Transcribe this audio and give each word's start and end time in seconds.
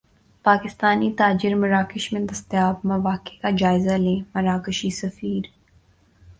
پاکستانی 0.45 1.11
تاجر 1.17 1.53
مراکش 1.53 2.13
میں 2.13 2.21
دستیاب 2.21 2.75
مواقع 2.83 3.35
کا 3.41 3.49
جائزہ 3.57 3.97
لیں 3.97 4.19
مراکشی 4.35 4.89
سفیر 4.89 5.43